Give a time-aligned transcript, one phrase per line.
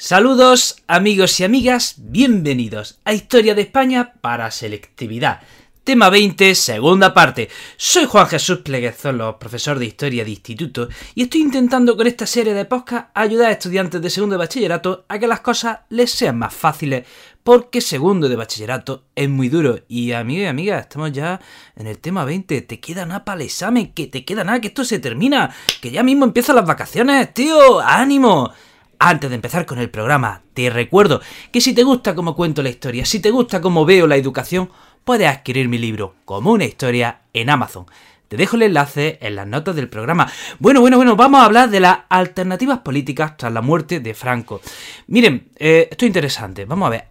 [0.00, 5.40] Saludos amigos y amigas, bienvenidos a Historia de España para Selectividad.
[5.82, 7.48] Tema 20, segunda parte.
[7.76, 12.54] Soy Juan Jesús Pleguezolo, profesor de Historia de Instituto, y estoy intentando con esta serie
[12.54, 16.38] de podcast ayudar a estudiantes de segundo de bachillerato a que las cosas les sean
[16.38, 17.04] más fáciles,
[17.42, 19.80] porque segundo de bachillerato es muy duro.
[19.88, 21.40] Y amigos y amigas, estamos ya
[21.74, 22.62] en el tema 20.
[22.62, 25.90] Te queda nada para el examen, que te queda nada, que esto se termina, que
[25.90, 27.80] ya mismo empiezan las vacaciones, tío.
[27.80, 28.52] ¡Ánimo!
[29.00, 31.20] Antes de empezar con el programa, te recuerdo
[31.52, 34.70] que si te gusta cómo cuento la historia, si te gusta cómo veo la educación,
[35.04, 37.86] puedes adquirir mi libro como una historia en Amazon.
[38.26, 40.30] Te dejo el enlace en las notas del programa.
[40.58, 44.60] Bueno, bueno, bueno, vamos a hablar de las alternativas políticas tras la muerte de Franco.
[45.06, 46.64] Miren, eh, esto es interesante.
[46.64, 47.04] Vamos a ver.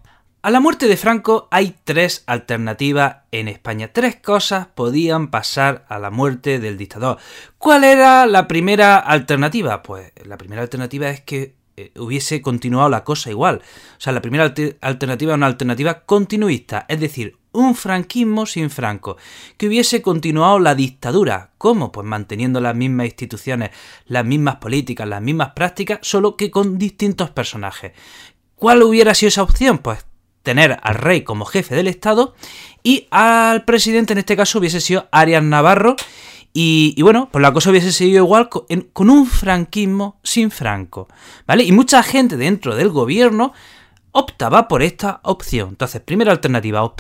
[0.44, 3.92] A la muerte de Franco hay tres alternativas en España.
[3.92, 7.18] Tres cosas podían pasar a la muerte del dictador.
[7.58, 9.82] ¿Cuál era la primera alternativa?
[9.82, 11.57] Pues la primera alternativa es que
[11.96, 13.62] hubiese continuado la cosa igual.
[13.98, 19.18] O sea, la primera alternativa es una alternativa continuista, es decir, un franquismo sin Franco,
[19.58, 21.52] que hubiese continuado la dictadura.
[21.58, 21.92] ¿Cómo?
[21.92, 23.72] Pues manteniendo las mismas instituciones,
[24.06, 27.94] las mismas políticas, las mismas prácticas, solo que con distintos personajes.
[28.56, 29.80] ¿Cuál hubiera sido esa opción?
[29.80, 30.06] Pues
[30.44, 32.36] tener al rey como jefe del Estado
[32.84, 35.96] y al presidente, en este caso, hubiese sido Arias Navarro.
[36.60, 41.08] Y, bueno, pues la cosa hubiese seguido igual con, con un franquismo sin Franco.
[41.46, 41.64] ¿Vale?
[41.64, 43.54] Y mucha gente dentro del gobierno
[44.12, 45.70] optaba por esta opción.
[45.70, 46.96] Entonces, primera alternativa,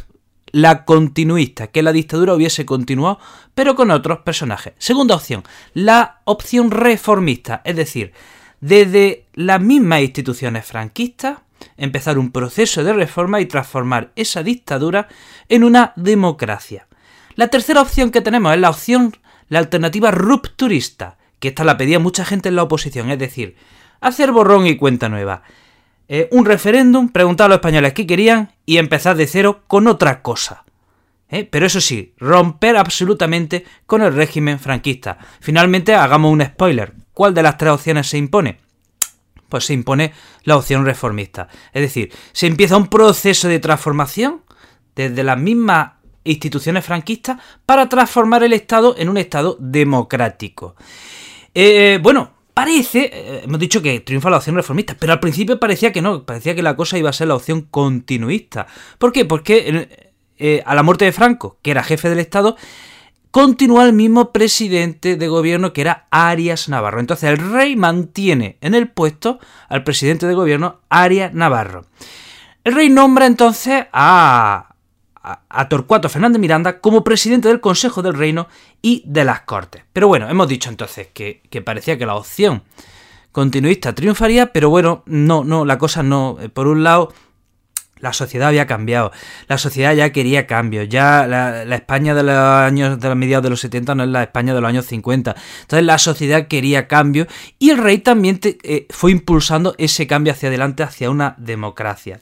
[0.51, 3.17] la continuista, que la dictadura hubiese continuado,
[3.55, 4.73] pero con otros personajes.
[4.77, 5.41] Segunda opción,
[5.73, 8.13] la opción reformista, es decir,
[8.61, 11.39] desde las mismas instituciones franquistas,
[11.77, 15.07] empezar un proceso de reforma y transformar esa dictadura
[15.49, 16.85] en una democracia.
[17.33, 19.17] La tercera opción que tenemos es la opción,
[19.49, 23.55] la alternativa rupturista, que esta la pedía mucha gente en la oposición, es decir,
[24.01, 25.43] hacer borrón y cuenta nueva.
[26.09, 30.21] Eh, un referéndum, preguntar a los españoles qué querían y empezar de cero con otra
[30.21, 30.63] cosa.
[31.29, 31.47] ¿eh?
[31.49, 35.17] Pero eso sí, romper absolutamente con el régimen franquista.
[35.39, 36.93] Finalmente, hagamos un spoiler.
[37.13, 38.59] ¿Cuál de las tres opciones se impone?
[39.49, 40.13] Pues se impone
[40.43, 41.49] la opción reformista.
[41.73, 44.41] Es decir, se empieza un proceso de transformación
[44.95, 45.91] desde las mismas
[46.27, 50.75] instituciones franquistas para transformar el Estado en un Estado democrático.
[51.53, 55.91] Eh, bueno, Parece, eh, hemos dicho que triunfa la opción reformista, pero al principio parecía
[55.91, 58.65] que no, parecía que la cosa iba a ser la opción continuista.
[58.97, 59.25] ¿Por qué?
[59.25, 59.87] Porque
[60.39, 62.57] eh, a la muerte de Franco, que era jefe del Estado,
[63.29, 66.99] continúa el mismo presidente de gobierno que era Arias Navarro.
[66.99, 69.37] Entonces el rey mantiene en el puesto
[69.69, 71.85] al presidente de gobierno Arias Navarro.
[72.63, 74.66] El rey nombra entonces a,
[75.49, 78.47] a, Torcuato Fernández Miranda como presidente del Consejo del Reino
[78.81, 79.83] y de las Cortes.
[79.93, 82.63] Pero bueno, hemos dicho entonces que, parecía que la opción
[83.31, 86.37] continuista triunfaría, pero bueno, no, no, la cosa no.
[86.39, 87.13] Eh, por un lado,
[87.99, 89.11] la sociedad había cambiado,
[89.47, 93.49] la sociedad ya quería cambio, ya la, España de los años de los mediados de
[93.49, 95.35] los 70 no es la España de los años 50.
[95.61, 97.27] Entonces la sociedad quería cambio
[97.59, 102.19] y el rey también eh, fue impulsando ese cambio hacia adelante, hacia una democracia.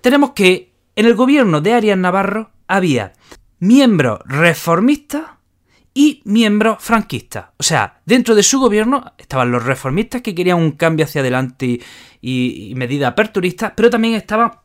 [0.00, 3.12] Tenemos que en el gobierno de Arias Navarro había
[3.58, 5.24] miembros reformistas
[5.94, 7.46] y miembros franquistas.
[7.58, 11.80] O sea, dentro de su gobierno estaban los reformistas que querían un cambio hacia adelante
[12.20, 14.62] y, medidas aperturistas, pero también estaba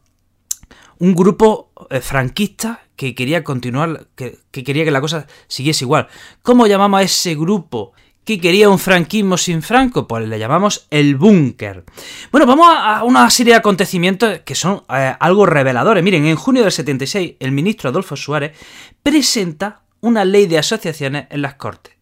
[1.00, 6.08] un grupo eh, franquista que quería continuar, que, que, quería que la cosa siguiese igual.
[6.42, 7.94] ¿Cómo llamamos a ese grupo
[8.24, 11.84] que quería un franquismo sin Franco, pues le llamamos el búnker.
[12.32, 16.04] Bueno, vamos a una serie de acontecimientos que son eh, algo reveladores.
[16.04, 18.56] Miren, en junio del 76, el ministro Adolfo Suárez
[19.02, 21.96] presenta una ley de asociaciones en las Cortes.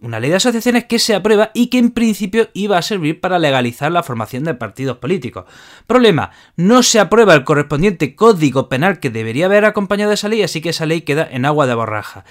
[0.00, 3.38] Una ley de asociaciones que se aprueba y que en principio iba a servir para
[3.38, 5.44] legalizar la formación de partidos políticos.
[5.86, 10.60] Problema, no se aprueba el correspondiente código penal que debería haber acompañado esa ley, así
[10.60, 12.24] que esa ley queda en agua de borraja.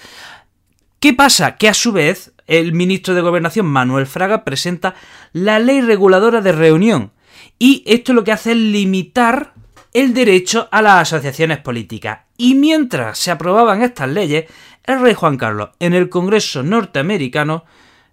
[1.02, 1.58] ¿Qué pasa?
[1.58, 4.94] Que a su vez el ministro de Gobernación, Manuel Fraga, presenta
[5.34, 7.12] la ley reguladora de reunión.
[7.58, 9.56] Y esto lo que hace es limitar
[9.94, 12.20] el derecho a las asociaciones políticas.
[12.38, 14.46] Y mientras se aprobaban estas leyes,
[14.84, 17.66] el rey Juan Carlos en el Congreso norteamericano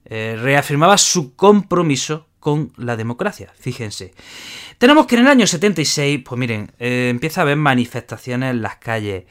[0.07, 4.15] eh, reafirmaba su compromiso con la democracia, fíjense.
[4.79, 8.77] Tenemos que en el año 76, pues miren, eh, empieza a haber manifestaciones en las
[8.77, 9.25] calles,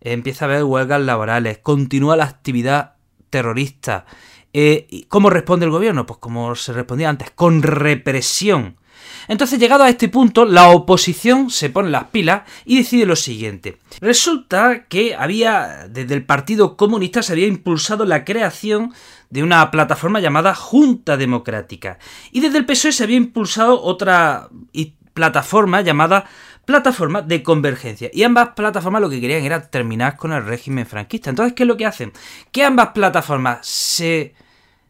[0.00, 2.93] empieza a haber huelgas laborales, continúa la actividad
[3.34, 4.06] terrorista.
[4.52, 6.06] Eh, ¿Cómo responde el gobierno?
[6.06, 8.76] Pues como se respondía antes, con represión.
[9.26, 13.78] Entonces, llegado a este punto, la oposición se pone las pilas y decide lo siguiente.
[14.00, 18.94] Resulta que había, desde el Partido Comunista, se había impulsado la creación
[19.30, 21.98] de una plataforma llamada Junta Democrática.
[22.30, 24.48] Y desde el PSOE se había impulsado otra
[25.12, 26.26] plataforma llamada
[26.64, 28.10] Plataforma de Convergencia.
[28.12, 31.30] Y ambas plataformas lo que querían era terminar con el régimen franquista.
[31.30, 32.12] Entonces, ¿qué es lo que hacen?
[32.52, 34.34] Que ambas plataformas se,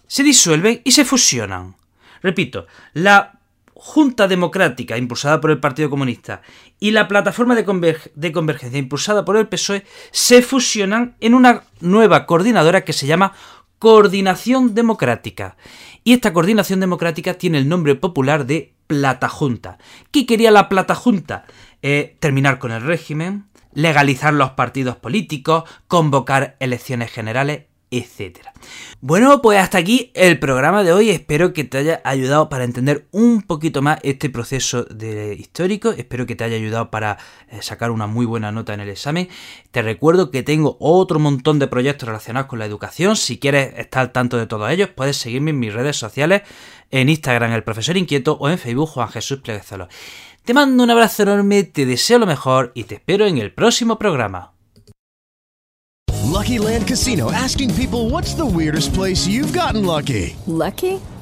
[0.07, 1.77] se disuelven y se fusionan.
[2.23, 3.39] Repito, la
[3.75, 6.41] Junta Democrática, impulsada por el Partido Comunista,
[6.81, 7.65] y la Plataforma de,
[8.33, 13.35] Convergencia, impulsada por el PSOE, se fusionan en una nueva coordinadora que se llama
[13.79, 15.57] Coordinación Democrática.
[16.03, 19.79] Y esta Coordinación Democrática tiene el nombre popular de Plata Junta.
[20.11, 21.45] ¿Qué quería la Plata Junta?
[21.83, 28.53] Eh, terminar con el régimen, legalizar los partidos políticos, convocar elecciones generales, etcétera.
[29.01, 31.11] Bueno, pues hasta aquí el programa de hoy.
[31.11, 35.91] Espero que te haya ayudado para entender un poquito más este proceso de histórico.
[35.91, 39.29] Espero que te haya ayudado para eh, sacar una muy buena nota en el examen.
[39.71, 43.17] Te recuerdo que tengo otro montón de proyectos relacionados con la educación.
[43.17, 46.43] Si quieres estar al tanto de todos ellos, puedes seguirme en mis redes sociales,
[47.01, 49.89] en Instagram el profesor inquieto o en Facebook Juan Jesús Pleguezolo.
[50.45, 53.99] Te mando un abrazo enorme, te deseo lo mejor y te espero en el próximo
[53.99, 54.53] programa.
[56.25, 60.37] Lucky Land Casino asking people what's the weirdest place you've gotten lucky?
[60.47, 61.01] Lucky?